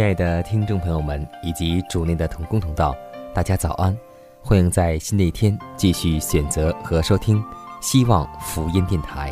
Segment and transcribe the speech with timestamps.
[0.00, 2.96] 亲爱的听众朋友们以及主内的同工同道，
[3.34, 3.94] 大家早安！
[4.40, 7.44] 欢迎在新的一天继续选择和收听
[7.82, 9.30] 希望福音电台，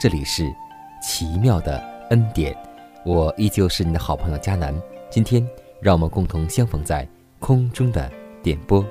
[0.00, 0.50] 这里是
[1.02, 1.76] 奇妙的
[2.08, 2.56] 恩典，
[3.04, 4.74] 我依旧是你的好朋友佳南。
[5.10, 5.46] 今天
[5.82, 7.06] 让我们共同相逢在
[7.38, 8.10] 空中的
[8.42, 8.82] 点播。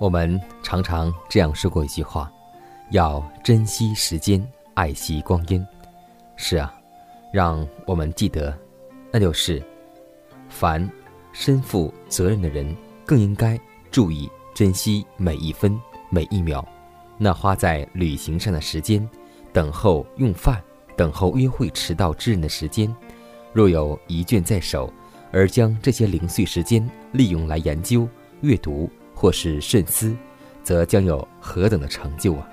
[0.00, 2.32] 我们常常这样说过一句话：
[2.88, 5.64] 要珍惜时间，爱惜光阴。
[6.36, 6.72] 是啊，
[7.30, 8.58] 让我们记得，
[9.12, 9.62] 那就是，
[10.48, 10.90] 凡
[11.34, 12.74] 身负责任的人，
[13.04, 15.78] 更应该注意珍惜每一分
[16.08, 16.66] 每一秒。
[17.18, 19.06] 那花在旅行上的时间，
[19.52, 20.62] 等候用饭、
[20.96, 22.90] 等候约会迟到之人的时间，
[23.52, 24.90] 若有一卷在手，
[25.30, 28.08] 而将这些零碎时间利用来研究、
[28.40, 28.88] 阅读。
[29.20, 30.16] 或是慎思，
[30.64, 32.48] 则将有何等的成就啊！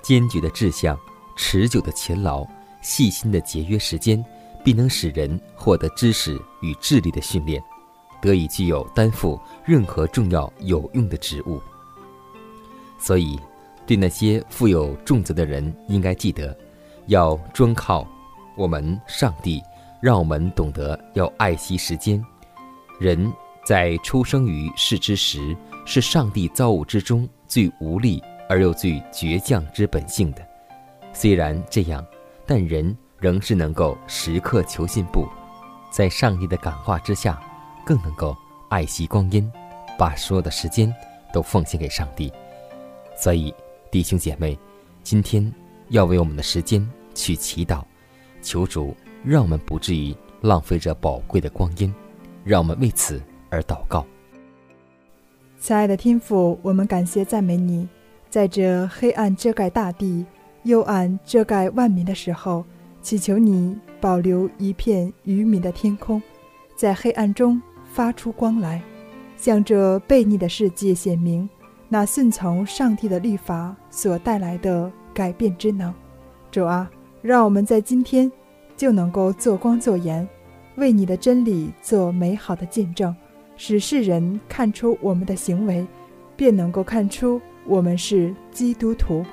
[0.00, 0.96] 坚决的志向、
[1.36, 2.46] 持久的勤劳、
[2.80, 4.24] 细心的节约时间，
[4.62, 7.60] 必能使人获得知识与智力的训练，
[8.20, 11.60] 得以具有担负任何重要有用的职务。
[12.96, 13.36] 所以，
[13.84, 16.56] 对那些负有重责的人，应该记得，
[17.06, 18.06] 要专靠
[18.56, 19.60] 我们上帝，
[20.00, 22.24] 让我们懂得要爱惜时间。
[23.00, 23.28] 人。
[23.66, 30.48] 在出生于世之时，是上帝造物之中最无力而又最倔强之本性的。
[31.12, 32.06] 虽然这样，
[32.46, 35.26] 但人仍是能够时刻求进步，
[35.90, 37.42] 在上帝的感化之下，
[37.84, 38.36] 更能够
[38.68, 39.50] 爱惜光阴，
[39.98, 40.94] 把所有的时间
[41.32, 42.32] 都奉献给上帝。
[43.16, 43.52] 所以，
[43.90, 44.56] 弟兄姐妹，
[45.02, 45.52] 今天
[45.88, 47.82] 要为我们的时间去祈祷，
[48.40, 48.94] 求主
[49.24, 51.92] 让我们不至于浪费这宝贵的光阴，
[52.44, 53.20] 让我们为此。
[53.50, 54.04] 而祷告，
[55.58, 57.88] 亲爱的天父，我们感谢赞美你，
[58.28, 60.24] 在这黑暗遮盖大地、
[60.64, 62.64] 幽暗遮盖万民的时候，
[63.02, 66.20] 祈求你保留一片愚民的天空，
[66.76, 67.60] 在黑暗中
[67.92, 68.82] 发出光来，
[69.36, 71.48] 向这悖逆的世界显明
[71.88, 75.94] 那顺从上帝的律法所带来的改变之能。
[76.50, 76.90] 主啊，
[77.22, 78.30] 让我们在今天
[78.76, 80.28] 就能够做光做盐，
[80.76, 83.14] 为你的真理做美好的见证。
[83.56, 85.86] 使世人看出我们的行为，
[86.36, 89.24] 便能够看出我们是基督徒。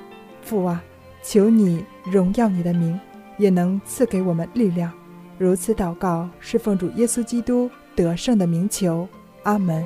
[0.42, 0.82] 父啊，
[1.22, 2.98] 求你荣耀你的名，
[3.38, 4.92] 也能赐给我们力量。
[5.38, 9.08] 如此祷告，是奉主耶稣基督得胜的名求。
[9.42, 9.84] 阿门。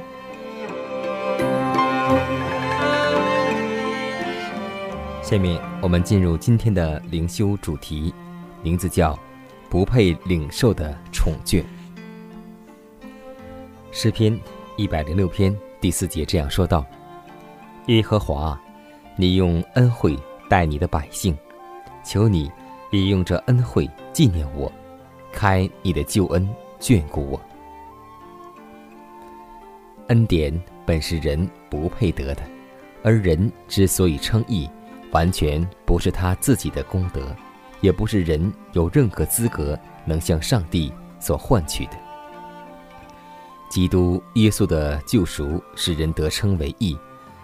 [5.22, 8.14] 下面我们进入今天的灵修主题，
[8.62, 9.18] 名字叫
[9.68, 11.62] “不配领受的宠眷”。
[13.90, 14.38] 诗篇
[14.76, 16.84] 一百零六篇第四节这样说道
[17.88, 18.60] ：“耶和华，
[19.16, 20.16] 你用恩惠
[20.48, 21.36] 待你的百姓，
[22.04, 22.50] 求你
[22.90, 24.70] 也用这恩惠纪念我，
[25.32, 26.48] 开你的救恩
[26.78, 27.40] 眷顾我。
[30.08, 30.52] 恩典
[30.84, 32.42] 本是人不配得的，
[33.02, 34.68] 而人之所以称义，
[35.12, 37.34] 完全不是他自己的功德，
[37.80, 41.92] 也不是人有任何资格能向上帝所换取的。”
[43.68, 46.96] 基督耶稣的救赎使人得称为义，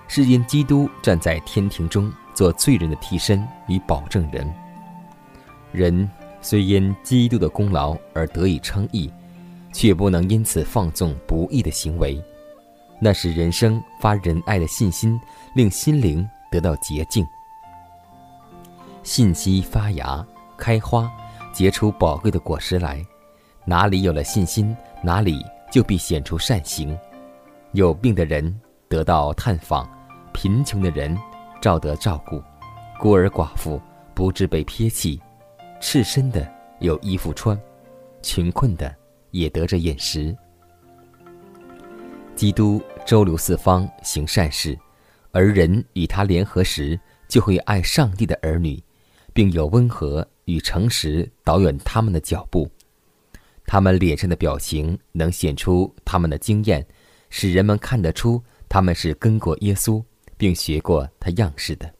[0.08, 4.52] 是因基督站在天庭中做罪人的替身与保证人。
[5.72, 6.08] 人
[6.40, 9.10] 虽因基督的功劳而得以称义，
[9.72, 12.22] 却不能因此放纵不义的行为。
[13.00, 15.20] 那是人生发仁爱的信心，
[15.54, 17.26] 令心灵得到洁净。
[19.02, 20.24] 信息发芽、
[20.56, 21.10] 开花，
[21.52, 23.04] 结出宝贵的果实来。
[23.66, 25.44] 哪里有了信心，哪里
[25.74, 26.96] 就必显出善行。
[27.72, 29.90] 有病的人得到探访，
[30.32, 31.18] 贫穷的人
[31.60, 32.40] 照得照顾，
[32.96, 33.82] 孤儿寡妇
[34.14, 35.20] 不致被撇弃，
[35.80, 36.48] 赤身的
[36.78, 37.60] 有衣服穿，
[38.22, 38.94] 穷困的
[39.32, 40.32] 也得着饮食。
[42.36, 44.78] 基督周流四方行善事，
[45.32, 46.96] 而人与他联合时，
[47.26, 48.80] 就会爱上帝的儿女，
[49.32, 52.70] 并有温和与诚实导远他们的脚步。
[53.66, 56.86] 他们脸上的表情能显出他们的经验，
[57.30, 60.02] 使人们看得出他们是跟过耶稣，
[60.36, 61.92] 并学过他样式的。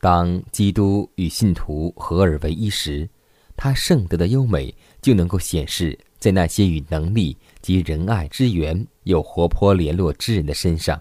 [0.00, 3.08] 当基督与信徒合而为一时，
[3.54, 10.98] 他圣德的优美就能够显示在那些与能力及仁爱之源有活泼联络之人的身上，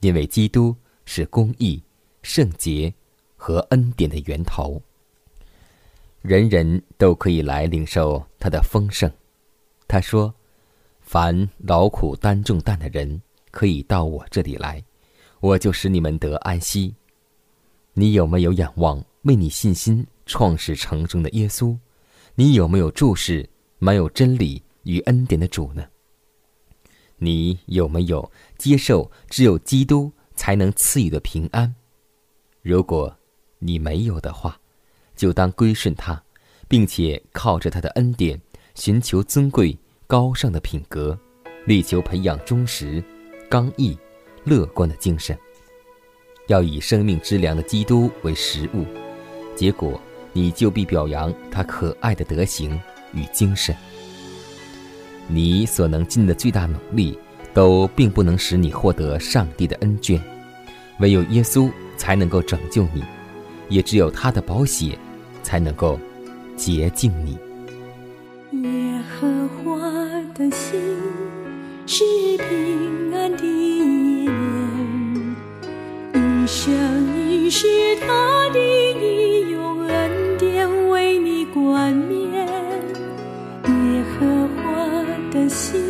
[0.00, 1.82] 因为基督是公义、
[2.22, 2.92] 圣洁
[3.36, 4.82] 和恩典的源头。
[6.22, 9.10] 人人都可以来领受他的丰盛。
[9.88, 10.32] 他说
[11.02, 13.20] ：“凡劳苦担重担的人，
[13.50, 14.82] 可以到我这里来，
[15.40, 16.94] 我就使你们得安息。”
[17.94, 21.76] 你有没有仰望为你信心创始成终的耶稣？
[22.36, 23.46] 你有没有注视
[23.78, 25.84] 满有真理与恩典的主呢？
[27.16, 31.74] 你有没有接受只有基督才能赐予的平安？
[32.62, 33.14] 如果
[33.58, 34.58] 你没有的话，
[35.22, 36.20] 就当归顺他，
[36.66, 38.40] 并且靠着他的恩典，
[38.74, 39.78] 寻求尊贵
[40.08, 41.16] 高尚的品格，
[41.64, 43.00] 力求培养忠实、
[43.48, 43.96] 刚毅、
[44.42, 45.38] 乐观的精神。
[46.48, 48.84] 要以生命之粮的基督为食物，
[49.54, 50.00] 结果
[50.32, 52.76] 你就必表扬他可爱的德行
[53.14, 53.72] 与精神。
[55.28, 57.16] 你所能尽的最大努力，
[57.54, 60.20] 都并不能使你获得上帝的恩眷，
[60.98, 63.04] 唯有耶稣才能够拯救你，
[63.68, 64.98] 也只有他的宝血。
[65.42, 65.98] 才能够
[66.56, 67.38] 洁净你。
[68.62, 69.80] 耶和华
[70.34, 70.80] 的心
[71.86, 72.04] 是
[72.36, 73.82] 平安的一
[74.28, 75.36] 年，
[76.14, 76.72] 一生
[77.18, 77.66] 一世
[77.96, 82.46] 他的义用恩典为你冠冕。
[83.64, 84.62] 耶和华
[85.30, 85.80] 的心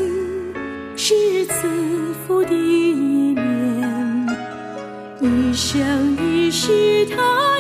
[0.97, 1.69] 是赐
[2.27, 4.27] 福的一年，
[5.21, 7.52] 一生一世他。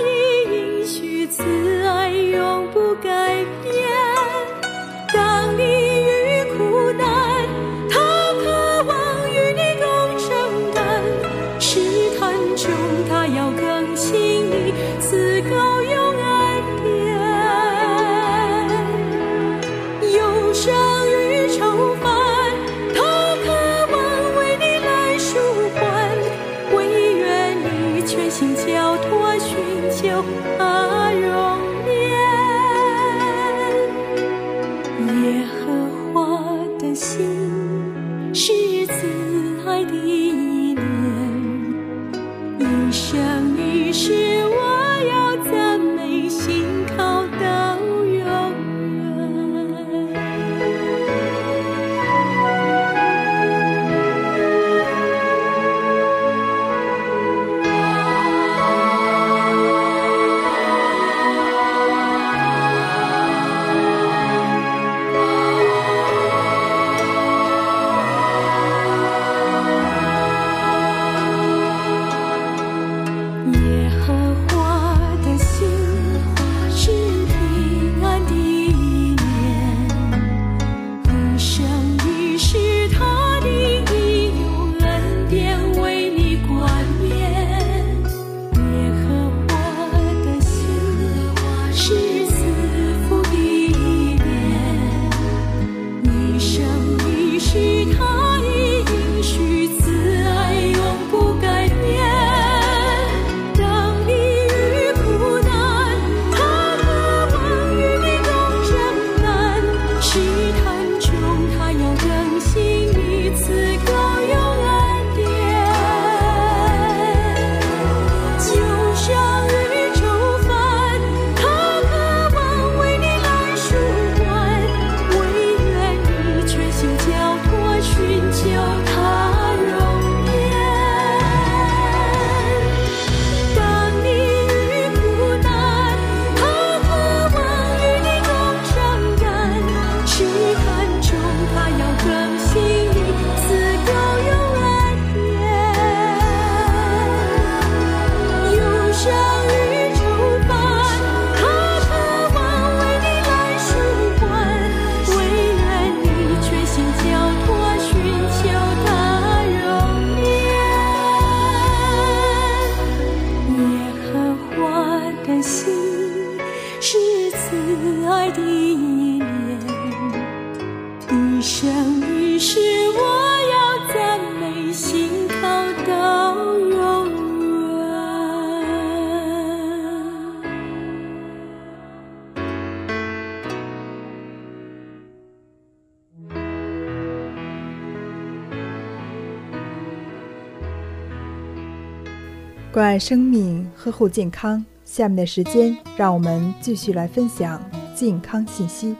[192.72, 194.64] 关爱生命，呵护健康。
[194.82, 197.62] 下面的时间，让我们继续来分享
[197.94, 198.96] 健康信息。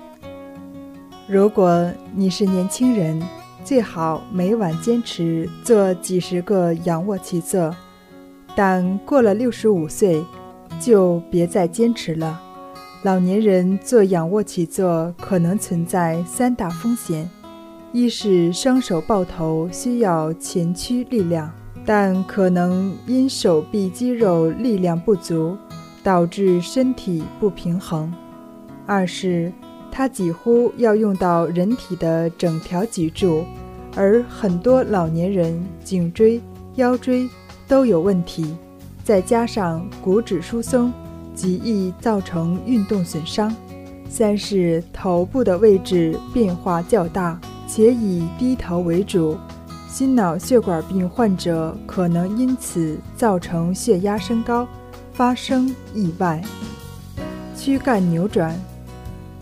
[1.26, 3.23] 如果你是年轻人，
[3.64, 7.75] 最好每晚坚持做几十个仰卧起坐，
[8.55, 10.23] 但过了六十五岁，
[10.79, 12.38] 就别再坚持了。
[13.02, 17.26] 老年人做仰卧起坐可能存在三大风险：
[17.91, 21.50] 一是双手抱头需要前屈力量。
[21.84, 25.56] 但可能因手臂肌肉力量不足，
[26.02, 28.08] 导致身体不平衡；
[28.86, 29.52] 二是
[29.90, 33.44] 它几乎要用到人体的整条脊柱，
[33.96, 36.40] 而很多老年人颈椎、
[36.76, 37.28] 腰椎
[37.66, 38.56] 都有问题，
[39.02, 40.92] 再加上骨质疏松，
[41.34, 43.50] 极易造成运动损伤；
[44.08, 49.36] 三是头部的位置变化较大，且以低头为主。
[49.92, 54.66] 心脑血管病患者可能因此造成血压升高，
[55.12, 56.42] 发生意外。
[57.54, 58.58] 躯干扭转，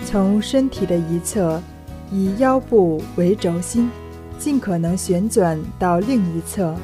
[0.04, 1.62] 从身体的一侧
[2.10, 3.88] 以腰部为轴心，
[4.40, 6.74] 尽可能旋转到另一侧。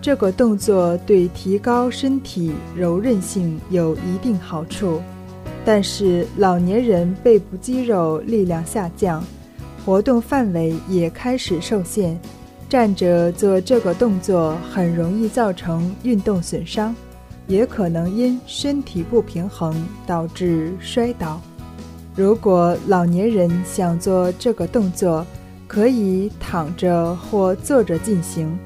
[0.00, 5.00] 这个动作对提高身体柔韧性有一定好处，
[5.64, 9.22] 但是老年人背部肌肉力量下降，
[9.86, 12.18] 活动范围也开始受限。
[12.72, 16.96] 站着做这个动作很容易造成运动损伤，
[17.46, 21.38] 也可能因身体不平衡导致摔倒。
[22.16, 25.26] 如果老年人想做这个动作，
[25.68, 28.58] 可以躺着或坐着进行。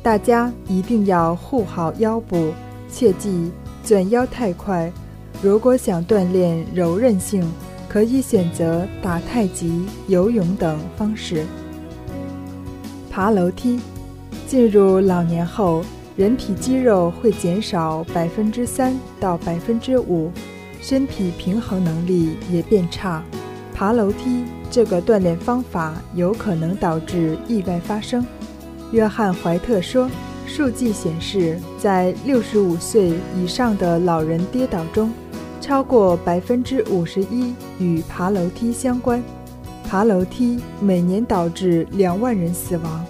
[0.00, 2.52] 大家一定要护好腰部，
[2.88, 3.50] 切忌
[3.82, 4.92] 卷腰太快。
[5.42, 7.44] 如果想锻炼柔韧性，
[7.88, 11.44] 可以选择打太极、游泳等方式。
[13.14, 13.78] 爬楼梯，
[14.44, 15.84] 进入老年后，
[16.16, 20.32] 人体肌肉会减少百分之三到百分之五，
[20.82, 23.22] 身体平衡能力也变差。
[23.72, 28.26] 爬楼梯这个锻炼方法有可能导致意外发生。
[28.90, 30.10] 约翰·怀特说，
[30.44, 35.12] 数据显示，在六十五岁以上的老人跌倒中，
[35.60, 39.22] 超过百分之五十一与爬楼梯相关。
[39.86, 43.04] 爬楼梯每年导致两万人死亡，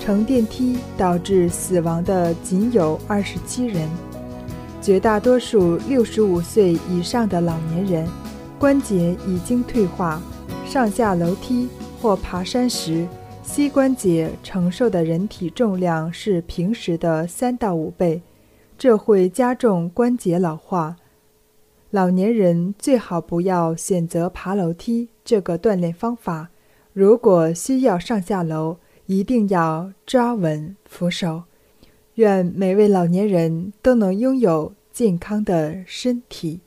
[0.00, 3.88] 乘电梯导致死亡的仅有二十七人。
[4.82, 8.06] 绝大多数六十五岁以上的老年人
[8.58, 10.20] 关节已经退化，
[10.66, 11.68] 上下楼梯
[12.00, 13.06] 或爬山时，
[13.42, 18.20] 膝关节承受的人体重量是平时的三到五倍，
[18.76, 20.96] 这会加重关节老化。
[21.94, 26.50] 老年人最好不要选择爬楼梯这个锻炼方法。
[26.92, 31.44] 如果需要上下楼，一定要抓稳扶手。
[32.14, 36.62] 愿每位老年人都能拥有健康的身体。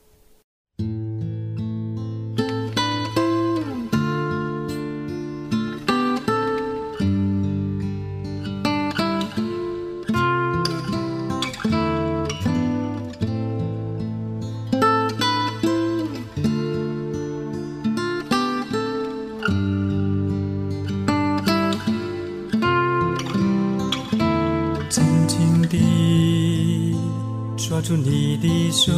[27.68, 28.90] 抓住你的手，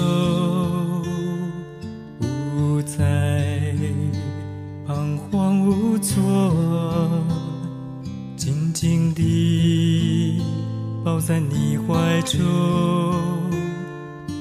[2.20, 3.74] 不再
[4.86, 6.22] 彷徨无措，
[8.36, 10.40] 紧紧地
[11.04, 12.38] 抱在你怀中，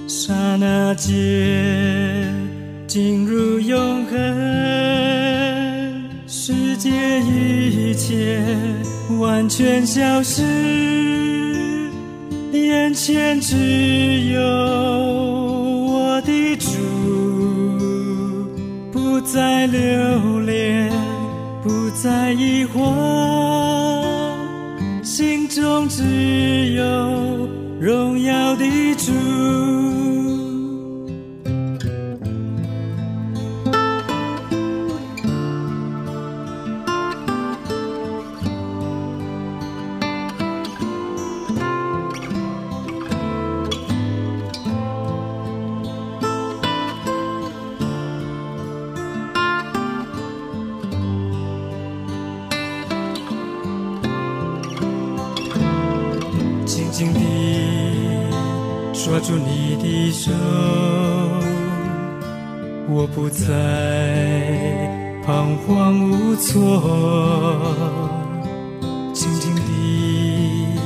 [0.08, 1.12] 刹那间
[2.86, 4.16] 进入永恒，
[6.28, 8.40] 世界一切
[9.18, 11.09] 完全消失。
[13.02, 13.56] 前只
[14.34, 16.68] 有我的主，
[18.92, 20.92] 不再留恋，
[21.64, 24.34] 不再疑惑，
[25.02, 26.04] 心中只
[59.20, 60.32] 握住你的手，
[62.88, 63.44] 我不再
[65.26, 66.80] 彷徨无措，
[69.14, 70.80] 紧紧地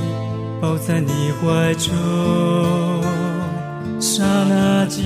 [0.60, 1.94] 抱在你怀中。
[4.00, 5.04] 刹那间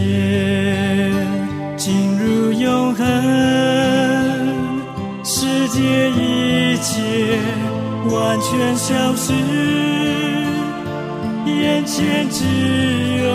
[1.76, 3.06] 进入永恒，
[5.26, 7.38] 世界一切
[8.10, 9.34] 完全消失，
[11.68, 12.46] 眼前只
[13.24, 13.30] 有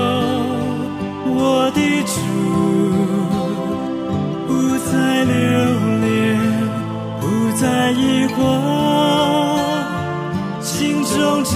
[1.26, 2.12] 我的主。
[4.48, 4.50] 不
[4.88, 4.90] 再
[5.24, 5.34] 留
[6.00, 6.10] 恋，
[7.20, 7.22] 不
[7.60, 7.62] 再
[7.92, 8.40] 疑惑，
[10.62, 10.70] 心
[11.04, 11.52] 中只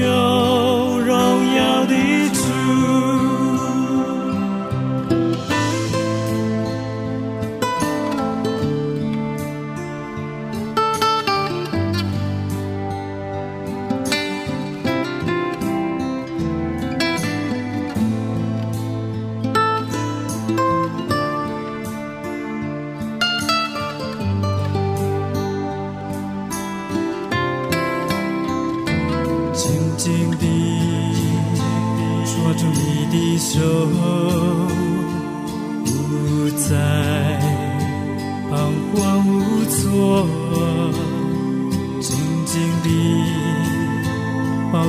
[0.00, 0.06] 有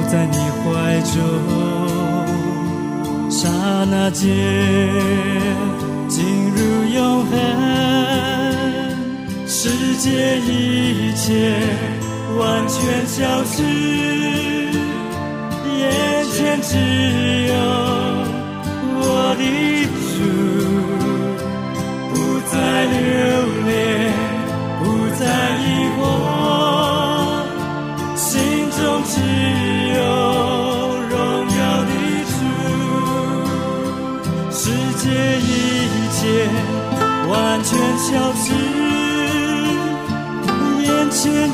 [0.10, 1.13] 在你怀中
[3.30, 3.50] 刹
[3.91, 4.26] 那间
[6.08, 7.32] 进入永恒
[9.46, 11.60] 世界一切
[12.39, 13.63] 完全消失
[15.78, 16.78] 眼前只
[17.48, 17.54] 有
[19.00, 19.43] 我的
[20.13, 20.15] 主
[22.13, 22.15] 不
[22.50, 22.98] 再留
[23.65, 23.70] 恋
[24.80, 24.82] 不
[25.20, 25.22] 再
[25.60, 25.67] 疑
[26.00, 26.77] 惑
[35.08, 36.50] 一切一切
[37.30, 38.52] 完全消失
[40.84, 41.54] 眼前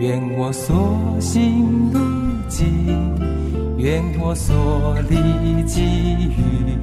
[0.00, 2.00] 愿我所行路
[2.48, 5.82] 径，愿我所历际
[6.24, 6.74] 遇，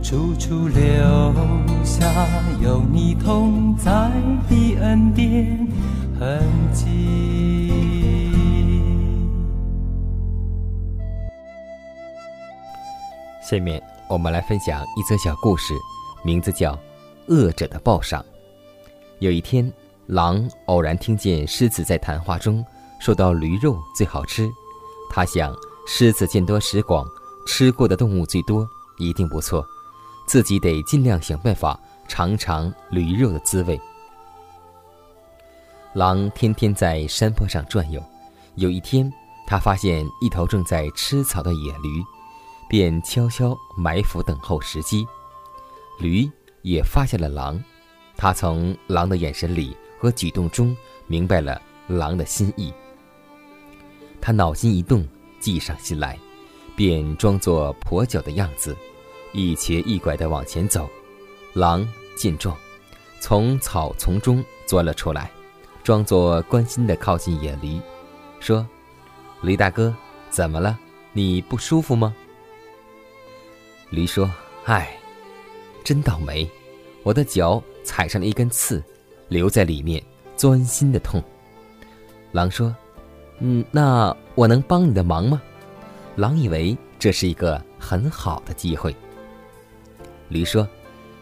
[0.00, 0.80] 处处留
[1.82, 2.06] 下
[2.62, 3.90] 有你同在
[4.48, 5.66] 的恩典
[6.20, 6.40] 痕
[6.72, 8.30] 迹。
[13.42, 15.74] 下面我们来分享一则小故事，
[16.24, 16.74] 名字叫
[17.26, 18.22] 《恶者的报赏》。
[19.18, 19.68] 有一天。
[20.06, 22.64] 狼偶然听见狮子在谈话中
[23.00, 24.48] 说到驴肉最好吃，
[25.10, 25.54] 他想
[25.86, 27.04] 狮子见多识广，
[27.46, 28.66] 吃过的动物最多，
[28.98, 29.66] 一定不错，
[30.26, 33.80] 自己得尽量想办法尝尝驴肉的滋味。
[35.92, 38.00] 狼天天在山坡上转悠，
[38.54, 39.12] 有一天，
[39.46, 42.02] 他发现一头正在吃草的野驴，
[42.68, 45.06] 便悄悄埋伏等候时机。
[45.98, 46.30] 驴
[46.62, 47.62] 也发现了狼，
[48.16, 49.76] 他从狼的眼神里。
[49.98, 52.72] 和举动中明白了狼的心意，
[54.20, 55.06] 他脑筋一动，
[55.40, 56.18] 计上心来，
[56.74, 58.76] 便装作跛脚的样子，
[59.32, 60.88] 一瘸一拐地往前走。
[61.54, 62.56] 狼见状，
[63.20, 65.30] 从草丛中钻了出来，
[65.82, 67.80] 装作关心地靠近野驴，
[68.40, 68.66] 说
[69.40, 69.94] ：“驴大哥，
[70.28, 70.78] 怎么了？
[71.12, 72.14] 你不舒服吗？”
[73.88, 74.30] 驴说
[74.66, 74.98] ：“唉，
[75.84, 76.50] 真倒霉，
[77.04, 78.82] 我的脚踩上了一根刺。”
[79.28, 80.02] 留在里面，
[80.36, 81.22] 钻心的痛。
[82.32, 82.74] 狼说
[83.40, 85.40] ：“嗯，那我能帮你的忙吗？”
[86.16, 88.94] 狼以为这是一个很好的机会。
[90.28, 90.66] 驴说：“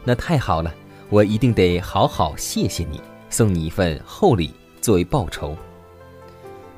[0.04, 0.72] 那太好了，
[1.10, 5.56] 我一定得好好谢谢你，送你一份厚礼作为报酬。”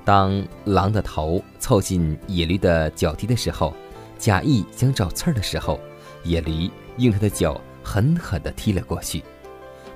[0.04, 3.74] 当狼的头凑近野驴的脚蹄的时候，
[4.18, 5.80] 假意想找刺儿的时候，
[6.24, 9.22] 野驴用它的脚狠狠地踢了过去，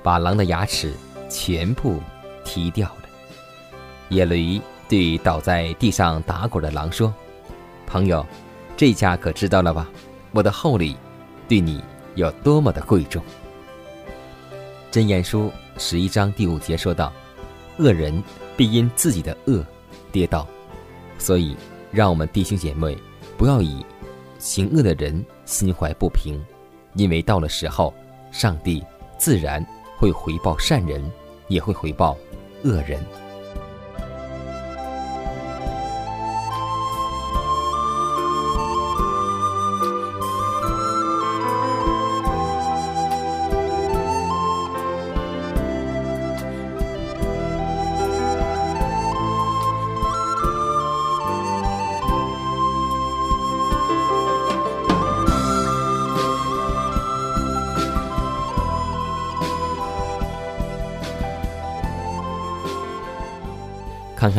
[0.03, 0.93] 把狼的牙齿
[1.31, 1.99] 全部
[2.45, 3.09] 踢掉了。
[4.11, 7.15] 野驴对倒在地上打滚的狼说
[7.87, 8.27] ：“朋友，
[8.77, 9.89] 这下可知道了吧？
[10.33, 10.97] 我的厚礼
[11.49, 11.83] 对你
[12.17, 13.23] 有多么的贵重。”
[14.91, 17.13] 真言书十一章第五节说道
[17.79, 18.23] ：“恶人
[18.57, 19.65] 必因自己的恶。”
[20.13, 20.45] 跌倒，
[21.19, 21.57] 所以
[21.93, 22.99] 让我们弟兄姐妹
[23.39, 23.87] 不要以
[24.41, 26.45] 行恶的人心怀不平，
[26.95, 27.95] 因为到了时候，
[28.33, 28.85] 上帝
[29.17, 29.65] 自然
[29.97, 31.01] 会回报善人，
[31.51, 32.17] 也会回报
[32.63, 32.99] 恶人。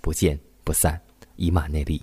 [0.00, 1.00] 不见不散，
[1.36, 2.02] 以马内利。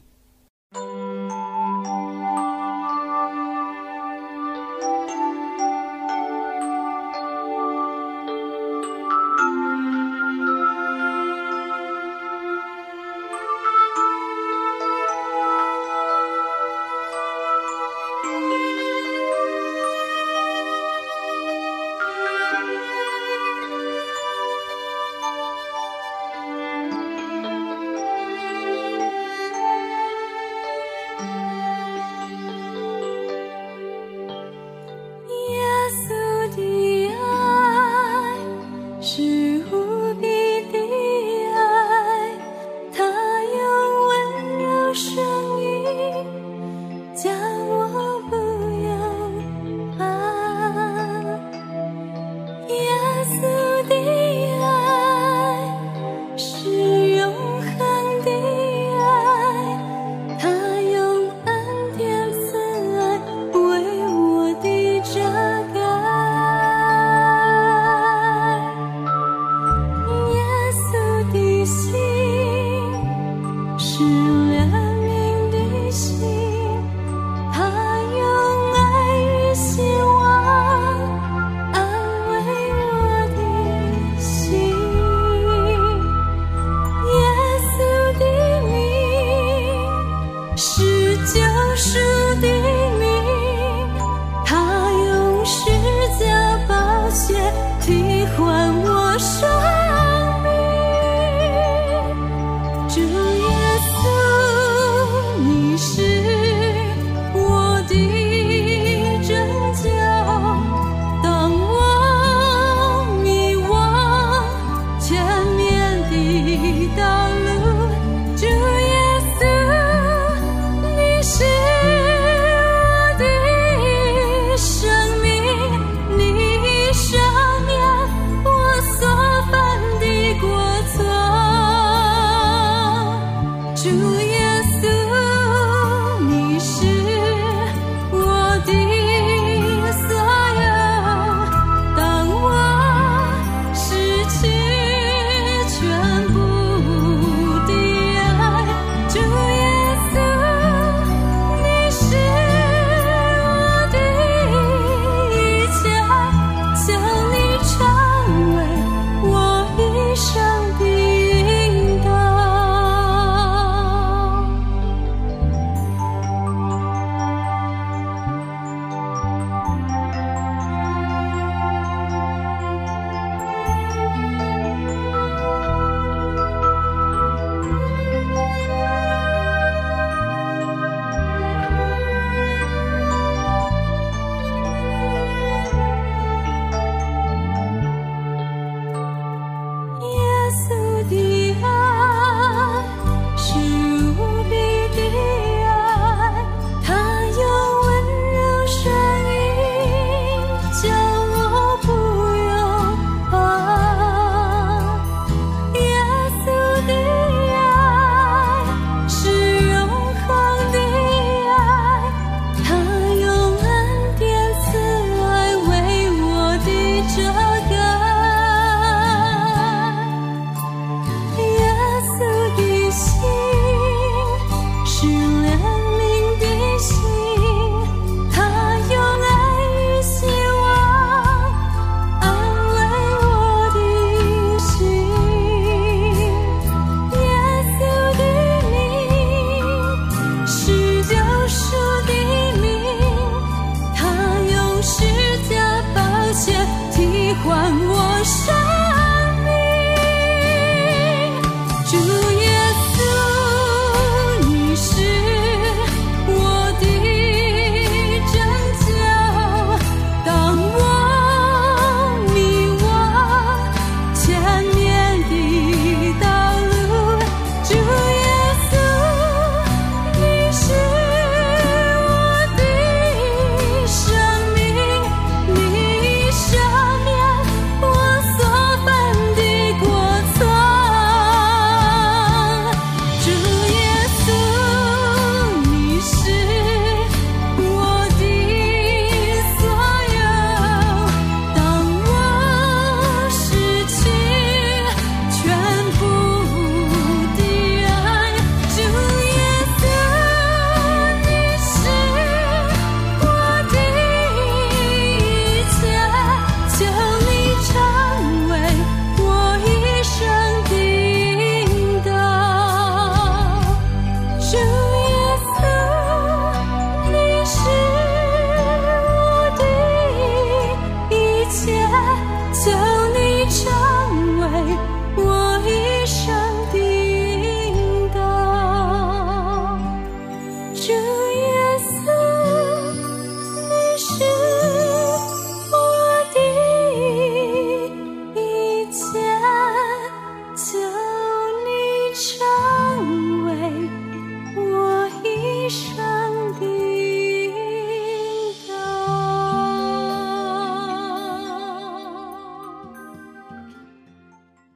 [247.59, 248.66] 我生